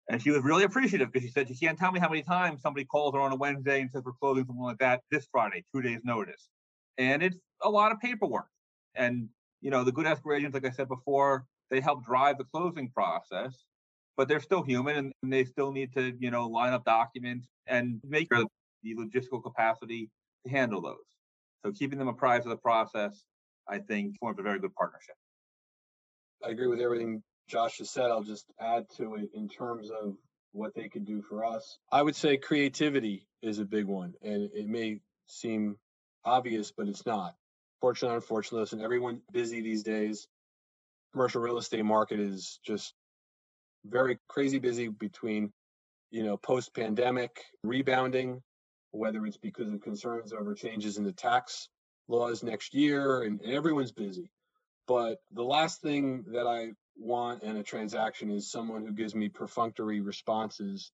[0.09, 2.61] And she was really appreciative because she said she can't tell me how many times
[2.61, 5.63] somebody calls her on a Wednesday and says we're closing something like that this Friday,
[5.73, 6.49] two days notice.
[6.97, 8.47] And it's a lot of paperwork.
[8.95, 9.29] And
[9.61, 12.89] you know, the good escrow agents, like I said before, they help drive the closing
[12.89, 13.63] process,
[14.17, 17.47] but they're still human and, and they still need to, you know, line up documents
[17.65, 18.45] and make sure
[18.83, 20.09] the logistical capacity
[20.45, 20.97] to handle those.
[21.65, 23.23] So keeping them apprised of the process,
[23.69, 25.15] I think, forms a very good partnership.
[26.45, 28.12] I agree with everything Josh has said.
[28.12, 30.15] I'll just add to it in terms of
[30.53, 31.77] what they could do for us.
[31.91, 35.77] I would say creativity is a big one, and it may seem
[36.23, 37.36] obvious, but it's not.
[37.82, 40.27] Fortunately, unfortunately, listen, everyone's busy these days.
[41.12, 42.93] Commercial real estate market is just
[43.86, 45.51] very crazy busy between,
[46.12, 48.41] you know, post pandemic rebounding,
[48.91, 51.67] whether it's because of concerns over changes in the tax
[52.08, 54.29] laws next year, and, and everyone's busy.
[54.88, 59.29] But the last thing that I want in a transaction is someone who gives me
[59.29, 60.91] perfunctory responses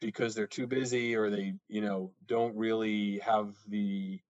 [0.00, 4.20] because they're too busy or they, you know, don't really have the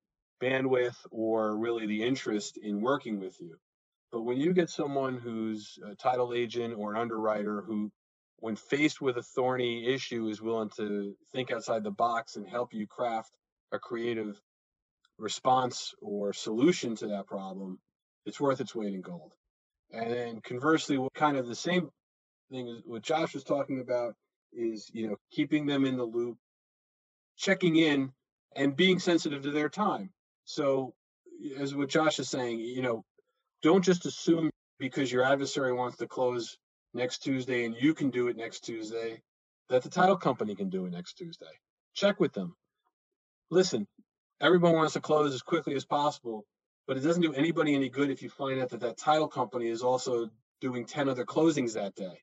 [0.42, 3.56] bandwidth or really the interest in working with you.
[4.12, 7.90] But when you get someone who's a title agent or an underwriter who,
[8.38, 12.74] when faced with a thorny issue, is willing to think outside the box and help
[12.74, 13.32] you craft
[13.72, 14.40] a creative
[15.18, 17.78] response or solution to that problem,
[18.26, 19.32] it's worth its weight in gold.
[19.92, 21.90] And then conversely, what kind of the same
[22.50, 24.14] thing is what Josh was talking about
[24.52, 26.36] is, you know, keeping them in the loop,
[27.36, 28.12] checking in
[28.56, 30.10] and being sensitive to their time.
[30.44, 30.94] So
[31.58, 33.04] as what Josh is saying, you know,
[33.62, 36.56] don't just assume because your adversary wants to close
[36.92, 39.20] next Tuesday and you can do it next Tuesday
[39.68, 41.46] that the title company can do it next Tuesday.
[41.94, 42.54] Check with them.
[43.50, 43.86] Listen,
[44.40, 46.44] everyone wants to close as quickly as possible,
[46.86, 49.68] but it doesn't do anybody any good if you find out that that title company
[49.68, 52.20] is also doing 10 other closings that day.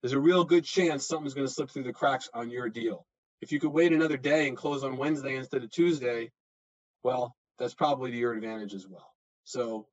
[0.00, 3.06] there's a real good chance something's going to slip through the cracks on your deal.
[3.40, 6.30] If you could wait another day and close on Wednesday instead of Tuesday,
[7.02, 9.10] well, that's probably to your advantage as well.
[9.44, 9.86] So,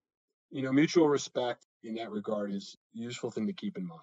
[0.50, 4.00] you know, mutual respect in that regard is a useful thing to keep in mind.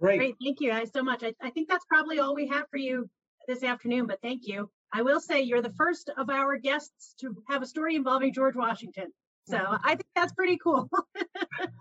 [0.00, 0.18] Great.
[0.18, 1.22] Great, thank you guys so much.
[1.22, 3.08] I, I think that's probably all we have for you
[3.46, 4.70] this afternoon, but thank you.
[4.92, 8.56] I will say you're the first of our guests to have a story involving George
[8.56, 9.12] Washington.
[9.48, 10.88] So I think that's pretty cool.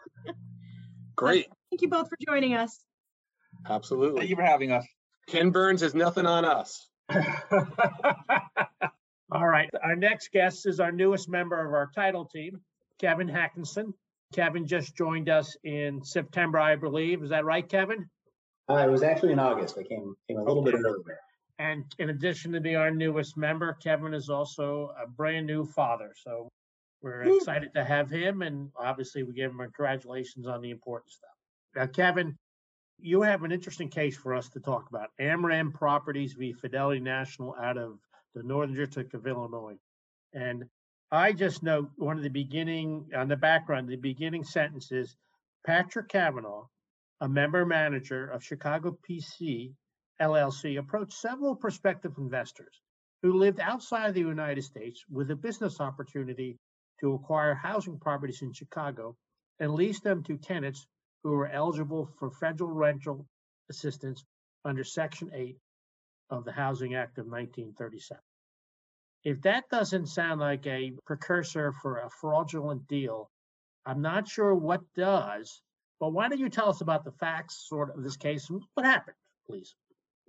[1.16, 1.48] Great.
[1.70, 2.84] Thank you both for joining us.
[3.68, 4.20] Absolutely.
[4.22, 4.86] Thank you for having us.
[5.28, 6.88] Ken Burns is nothing on us.
[9.32, 12.62] All right, our next guest is our newest member of our title team,
[13.00, 13.94] Kevin Hackinson.
[14.34, 17.22] Kevin just joined us in September, I believe.
[17.22, 18.10] Is that right, Kevin?
[18.70, 19.78] Uh, it was actually in August.
[19.78, 21.20] I came came a little bit earlier.
[21.60, 26.14] And in addition to being our newest member, Kevin is also a brand new father.
[26.24, 26.48] So
[27.02, 27.38] we're Woo.
[27.38, 28.42] excited to have him.
[28.42, 31.30] And obviously, we give him congratulations on the important stuff.
[31.76, 32.38] Now, Kevin,
[32.98, 36.54] you have an interesting case for us to talk about Amram Properties v.
[36.54, 38.00] Fidelity National out of
[38.36, 39.76] the Northern District of Illinois.
[40.34, 40.64] And
[41.12, 45.16] I just note one of the beginning, on the background, the beginning sentences
[45.66, 46.68] Patrick Kavanaugh,
[47.20, 49.74] a member manager of Chicago PC
[50.22, 52.82] LLC approached several prospective investors
[53.22, 56.58] who lived outside the United States with a business opportunity
[57.00, 59.16] to acquire housing properties in Chicago
[59.60, 60.88] and lease them to tenants
[61.24, 63.26] who were eligible for federal rental
[63.70, 64.24] assistance
[64.66, 65.58] under Section 8
[66.30, 68.22] of the Housing Act of 1937.
[69.24, 73.30] If that doesn't sound like a precursor for a fraudulent deal,
[73.86, 75.62] I'm not sure what does.
[76.00, 79.18] But why don't you tell us about the facts, sort of, this case what happened,
[79.46, 79.76] please?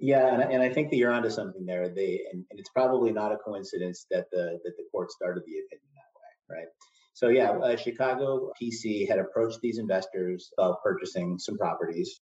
[0.00, 1.88] Yeah, and, I- and I think that you're onto something there.
[1.88, 5.58] They and, and it's probably not a coincidence that the that the court started the
[5.58, 6.68] opinion that way, right?
[7.12, 12.20] So yeah, uh, Chicago PC had approached these investors about purchasing some properties,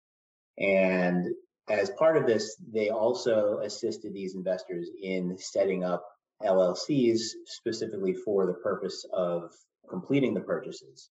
[0.58, 1.26] and
[1.70, 6.02] as part of this, they also assisted these investors in setting up
[6.42, 9.52] LLCs specifically for the purpose of
[9.88, 11.10] completing the purchases.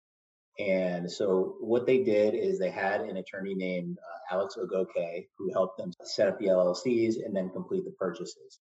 [0.59, 5.51] And so what they did is they had an attorney named uh, Alex Ogoke who
[5.51, 8.59] helped them set up the LLCs and then complete the purchases.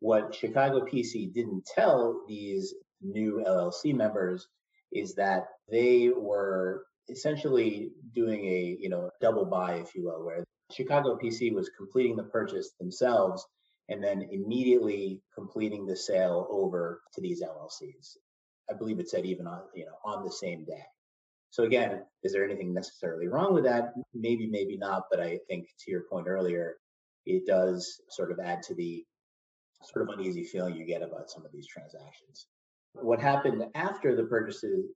[0.00, 4.46] What Chicago PC didn't tell these new LLC members
[4.92, 10.44] is that they were essentially doing a, you know, double buy, if you will, where
[10.72, 13.44] Chicago PC was completing the purchase themselves
[13.88, 18.16] and then immediately completing the sale over to these LLCs.
[18.70, 20.82] I believe it said even on, you know, on the same day.
[21.54, 23.92] So again, is there anything necessarily wrong with that?
[24.12, 25.04] Maybe, maybe not.
[25.08, 26.74] But I think to your point earlier,
[27.26, 29.04] it does sort of add to the
[29.84, 32.48] sort of uneasy feeling you get about some of these transactions.
[32.94, 34.86] What happened after the purchases,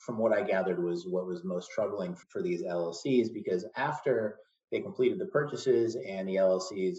[0.00, 4.38] from what I gathered, was what was most troubling for these LLCs because after
[4.72, 6.96] they completed the purchases and the LLCs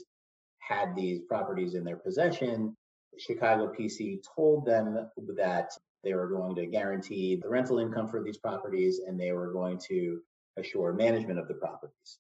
[0.60, 2.78] had these properties in their possession,
[3.20, 5.72] Chicago PC told them that
[6.04, 9.80] they were going to guarantee the rental income for these properties and they were going
[9.90, 10.20] to
[10.58, 12.20] assure management of the properties.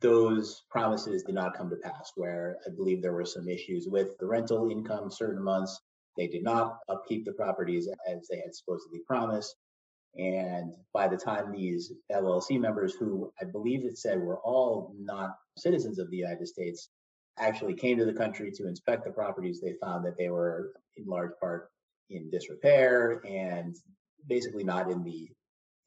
[0.00, 4.18] Those promises did not come to pass, where I believe there were some issues with
[4.18, 5.80] the rental income certain months.
[6.16, 9.54] They did not upkeep the properties as they had supposedly promised.
[10.16, 15.36] And by the time these LLC members, who I believe it said were all not
[15.56, 16.88] citizens of the United States,
[17.38, 21.04] actually came to the country to inspect the properties, they found that they were in
[21.06, 21.70] large part
[22.10, 23.76] in disrepair and
[24.28, 25.28] basically not in the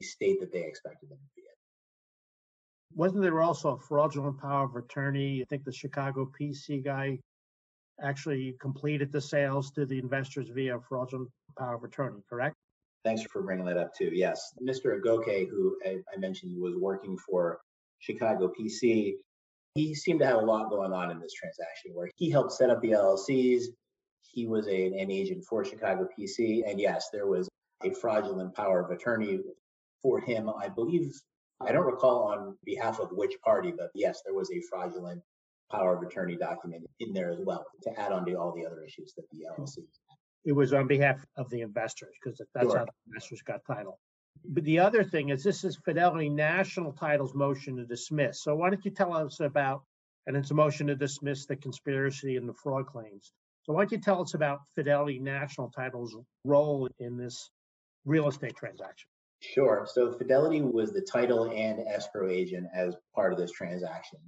[0.02, 2.98] state that they expected them to be in.
[2.98, 5.42] Wasn't there also a fraudulent power of attorney?
[5.42, 7.20] I think the Chicago PC guy
[8.02, 12.56] actually completed the sales to the investors via fraudulent power of attorney, correct?
[13.04, 14.12] Thanks for bringing that up too.
[14.14, 15.00] Yes, Mr.
[15.00, 17.60] Agoke, who I, I mentioned was working for
[18.00, 19.14] Chicago PC,
[19.76, 22.70] he seemed to have a lot going on in this transaction where he helped set
[22.70, 23.66] up the LLCs.
[24.32, 26.70] He was a, an agent for Chicago PC.
[26.70, 27.50] And yes, there was
[27.84, 29.40] a fraudulent power of attorney
[30.02, 30.50] for him.
[30.50, 31.14] I believe,
[31.62, 35.22] I don't recall on behalf of which party, but yes, there was a fraudulent
[35.72, 38.84] power of attorney document in there as well to add on to all the other
[38.84, 39.80] issues that the LLC.
[40.46, 42.78] It was on behalf of the investors because that's Sure.
[42.80, 44.00] how the investors got title.
[44.46, 48.42] But the other thing is this is Fidelity National Title's motion to dismiss.
[48.44, 49.84] So why don't you tell us about,
[50.26, 53.34] and it's a motion to dismiss the conspiracy and the fraud claims.
[53.68, 56.16] So why don't you tell us about Fidelity National Title's
[56.46, 57.50] role in this
[58.06, 59.10] real estate transaction?
[59.42, 59.86] Sure.
[59.92, 64.20] So Fidelity was the title and escrow agent as part of this transaction.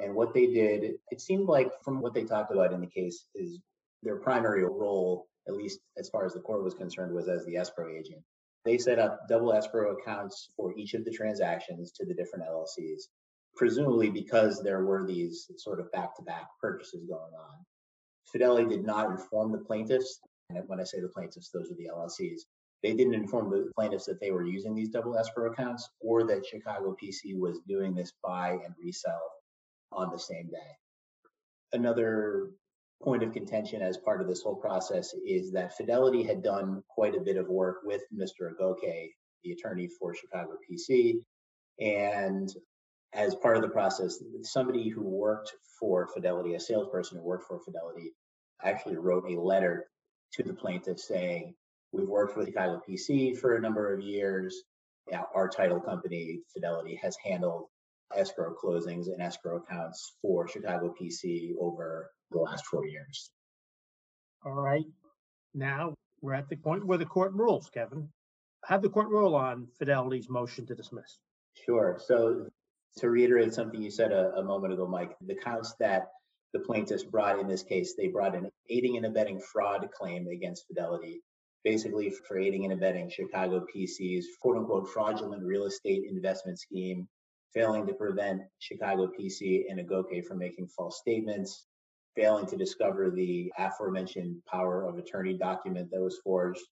[0.00, 3.26] And what they did, it seemed like from what they talked about in the case,
[3.34, 3.58] is
[4.04, 7.56] their primary role, at least as far as the court was concerned, was as the
[7.56, 8.22] escrow agent.
[8.64, 13.02] They set up double escrow accounts for each of the transactions to the different LLCs,
[13.56, 17.64] presumably because there were these sort of back to back purchases going on.
[18.36, 20.20] Fidelity did not inform the plaintiffs,
[20.50, 22.40] and when I say the plaintiffs, those are the LLCs.
[22.82, 26.44] They didn't inform the plaintiffs that they were using these double escrow accounts or that
[26.44, 29.32] Chicago PC was doing this buy and resell
[29.90, 30.76] on the same day.
[31.72, 32.50] Another
[33.02, 37.16] point of contention as part of this whole process is that Fidelity had done quite
[37.16, 38.52] a bit of work with Mr.
[38.52, 39.12] Agoke,
[39.44, 41.14] the attorney for Chicago PC.
[41.80, 42.54] And
[43.14, 47.60] as part of the process, somebody who worked for Fidelity, a salesperson who worked for
[47.64, 48.12] Fidelity,
[48.62, 49.86] actually wrote a letter
[50.34, 51.54] to the plaintiff saying,
[51.92, 54.62] We've worked with Chicago PC for a number of years.
[55.10, 57.66] Yeah, our title company, Fidelity, has handled
[58.14, 63.30] escrow closings and escrow accounts for Chicago PC over the last four years.
[64.44, 64.84] All right.
[65.54, 68.08] Now we're at the point where the court rules, Kevin.
[68.64, 71.18] Have the court rule on Fidelity's motion to dismiss.
[71.64, 71.98] Sure.
[72.04, 72.48] So
[72.98, 76.08] to reiterate something you said a, a moment ago, Mike, the counts that
[76.56, 80.66] the plaintiffs brought in this case, they brought an aiding and abetting fraud claim against
[80.66, 81.20] Fidelity,
[81.64, 87.06] basically for aiding and abetting Chicago PC's quote unquote fraudulent real estate investment scheme,
[87.52, 91.66] failing to prevent Chicago PC and Agoke from making false statements,
[92.14, 96.62] failing to discover the aforementioned power of attorney document that was forged.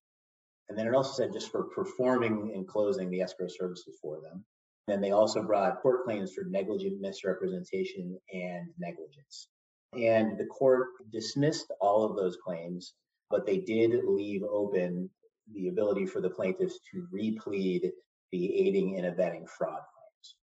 [0.67, 4.43] And then it also said just for performing and closing the escrow services for them.
[4.87, 9.47] And they also brought court claims for negligent misrepresentation and negligence.
[9.97, 12.93] And the court dismissed all of those claims,
[13.29, 15.09] but they did leave open
[15.53, 17.91] the ability for the plaintiffs to replead
[18.31, 20.35] the aiding and abetting fraud claims.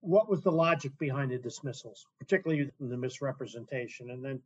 [0.00, 4.40] what was the logic behind the dismissals, particularly the misrepresentation, and then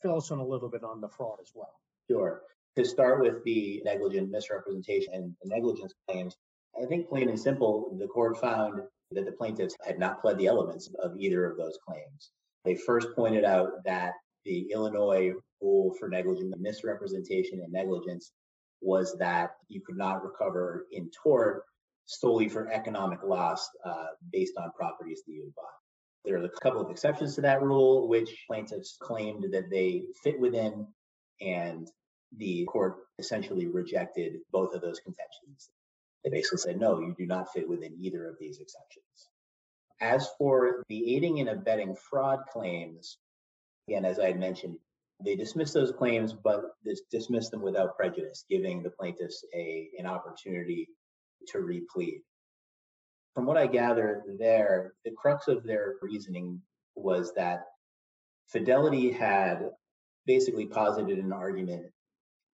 [0.00, 1.80] fill us in a little bit on the fraud as well.
[2.10, 2.42] Sure.
[2.76, 6.36] To start with the negligent misrepresentation and negligence claims,
[6.80, 8.82] I think plain and simple, the court found
[9.12, 12.30] that the plaintiffs had not pled the elements of either of those claims.
[12.64, 14.12] They first pointed out that
[14.44, 18.32] the Illinois rule for negligent misrepresentation and negligence
[18.80, 21.64] was that you could not recover in tort
[22.06, 25.66] solely for economic loss uh, based on properties that you bought.
[26.24, 30.38] There are a couple of exceptions to that rule, which plaintiffs claimed that they fit
[30.38, 30.86] within,
[31.40, 31.88] and
[32.36, 35.70] the court essentially rejected both of those contentions.
[36.24, 39.28] They basically said, no, you do not fit within either of these exceptions.
[40.00, 43.18] As for the aiding and abetting fraud claims,
[43.88, 44.78] again, as I had mentioned,
[45.22, 46.62] they dismissed those claims, but
[47.10, 50.88] dismissed them without prejudice, giving the plaintiffs a, an opportunity
[51.48, 52.22] to replead.
[53.34, 56.62] From what I gather there, the crux of their reasoning
[56.94, 57.64] was that
[58.48, 59.70] Fidelity had
[60.26, 61.86] basically posited an argument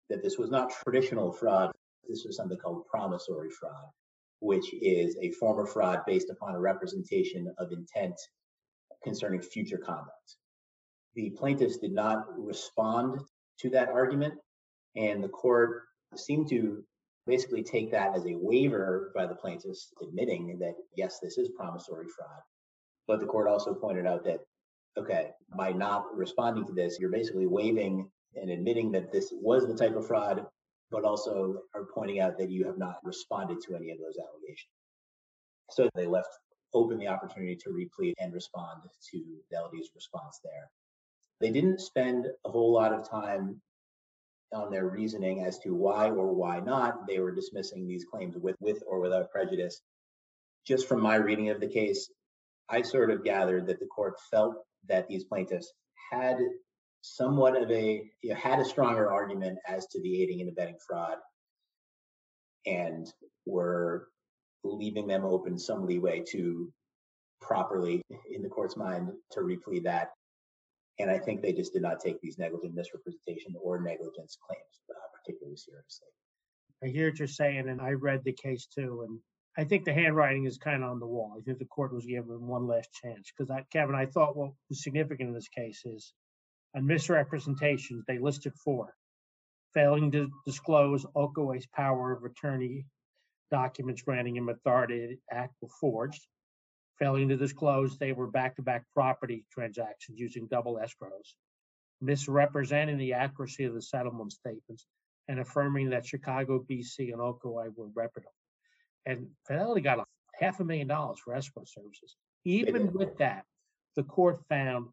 [0.10, 1.72] that this was not traditional fraud.
[2.08, 3.86] This was something called promissory fraud,
[4.39, 8.15] which is a form of fraud based upon a representation of intent
[9.03, 10.38] concerning future conduct.
[11.15, 13.21] The plaintiffs did not respond
[13.59, 14.33] to that argument,
[14.95, 15.83] and the court
[16.15, 16.83] seemed to
[17.25, 22.07] basically take that as a waiver by the plaintiffs admitting that, yes, this is promissory
[22.15, 22.41] fraud.
[23.07, 24.39] But the court also pointed out that,
[24.97, 29.75] okay, by not responding to this, you're basically waiving and admitting that this was the
[29.75, 30.45] type of fraud,
[30.91, 34.71] but also are pointing out that you have not responded to any of those allegations.
[35.71, 36.29] So they left
[36.73, 38.81] open the opportunity to replead and respond
[39.11, 40.69] to Fidelity's response there.
[41.39, 43.61] They didn't spend a whole lot of time
[44.53, 48.55] on their reasoning as to why or why not they were dismissing these claims with,
[48.59, 49.81] with or without prejudice.
[50.65, 52.09] Just from my reading of the case,
[52.69, 54.55] I sort of gathered that the court felt
[54.88, 55.71] that these plaintiffs
[56.11, 56.38] had
[57.14, 60.78] somewhat of a you know, had a stronger argument as to the aiding and abetting
[60.88, 61.18] fraud
[62.66, 63.12] and
[63.45, 64.08] were
[64.64, 66.72] leaving them open some leeway to
[67.41, 68.01] properly
[68.32, 70.10] in the court's mind to replead that
[70.99, 75.08] and I think they just did not take these negligent misrepresentation or negligence claims uh,
[75.14, 76.08] particularly seriously.
[76.84, 79.20] I hear what you're saying, and I read the case too, and
[79.58, 81.36] I think the handwriting is kind of on the wall.
[81.38, 84.84] I think the court was given one last chance because, Kevin, I thought what was
[84.84, 86.14] significant in this case is
[86.76, 88.93] on misrepresentations, they listed four
[89.73, 92.86] failing to disclose Okoe's power of attorney
[93.51, 96.26] documents granting him authority to act were forged
[96.99, 101.34] failing to disclose they were back-to-back property transactions using double escrows,
[102.01, 104.86] misrepresenting the accuracy of the settlement statements,
[105.28, 108.32] and affirming that Chicago, PC, and Okoe were reputable.
[109.05, 110.03] And Fidelity got a
[110.39, 112.15] half a million dollars for escrow services.
[112.45, 113.43] Even with that,
[113.95, 114.88] the court found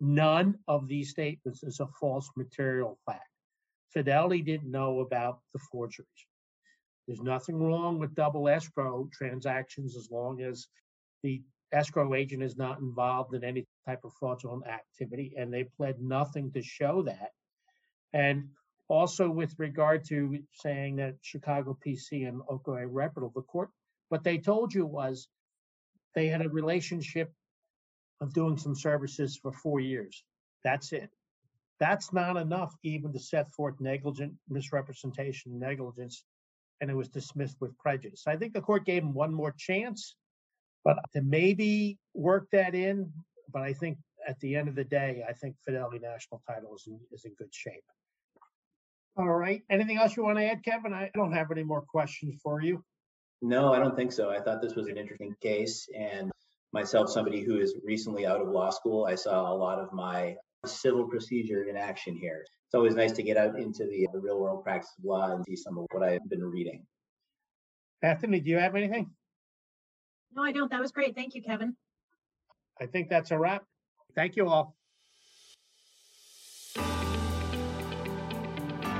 [0.00, 3.22] none of these statements is a false material fact.
[3.92, 6.06] Fidelity didn't know about the forgeries.
[7.06, 10.68] There's nothing wrong with double escrow transactions as long as
[11.22, 11.42] the
[11.72, 16.52] escrow agent is not involved in any type of fraudulent activity, and they pled nothing
[16.52, 17.30] to show that.
[18.12, 18.48] And
[18.88, 23.70] also with regard to saying that Chicago PC and Oakaway reputable, the court,
[24.08, 25.28] what they told you was
[26.14, 27.32] they had a relationship
[28.20, 30.24] of doing some services for four years.
[30.64, 31.10] That's it.
[31.80, 36.24] That's not enough even to set forth negligent misrepresentation, negligence,
[36.80, 38.24] and it was dismissed with prejudice.
[38.26, 40.16] I think the court gave him one more chance,
[40.84, 43.12] but to maybe work that in.
[43.52, 46.84] But I think at the end of the day, I think Fidelity National Title is
[46.86, 47.84] in, is in good shape.
[49.16, 49.62] All right.
[49.70, 50.92] Anything else you want to add, Kevin?
[50.92, 52.84] I don't have any more questions for you.
[53.40, 54.30] No, I don't think so.
[54.30, 55.88] I thought this was an interesting case.
[55.96, 56.30] And
[56.72, 60.36] myself, somebody who is recently out of law school, I saw a lot of my
[60.66, 62.44] civil procedure in action here.
[62.66, 65.44] It's always nice to get out into the, the real world practice of law and
[65.46, 66.84] see some of what I've been reading.
[68.02, 69.10] Bethany, do you have anything?
[70.34, 70.70] No, I don't.
[70.70, 71.14] That was great.
[71.14, 71.74] Thank you, Kevin.
[72.80, 73.64] I think that's a wrap.
[74.14, 74.76] Thank you all.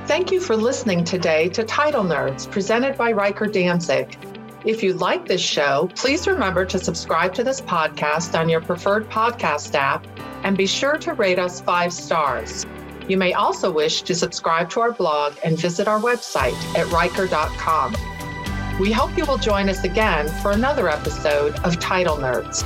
[0.06, 4.16] Thank you for listening today to Title Nerds, presented by Riker Danzig.
[4.64, 9.08] If you like this show, please remember to subscribe to this podcast on your preferred
[9.08, 10.06] podcast app
[10.42, 12.66] and be sure to rate us five stars.
[13.06, 17.94] You may also wish to subscribe to our blog and visit our website at Riker.com.
[18.80, 22.64] We hope you will join us again for another episode of Title Nerds.